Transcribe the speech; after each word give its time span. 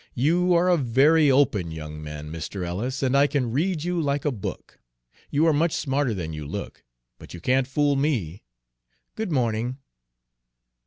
"You 0.15 0.55
are 0.55 0.67
a 0.67 0.77
very 0.77 1.29
open 1.29 1.69
young 1.69 2.01
man, 2.01 2.31
Mr. 2.31 2.65
Ellis, 2.65 3.03
and 3.03 3.15
I 3.15 3.27
can 3.27 3.51
read 3.51 3.83
you 3.83 4.01
like 4.01 4.25
a 4.25 4.31
book. 4.31 4.79
You 5.29 5.45
are 5.45 5.53
much 5.53 5.73
smarter 5.73 6.15
than 6.15 6.33
you 6.33 6.43
look, 6.47 6.83
but 7.19 7.35
you 7.35 7.39
can't 7.39 7.67
fool 7.67 7.95
me. 7.95 8.41
Good 9.15 9.31
morning." 9.31 9.77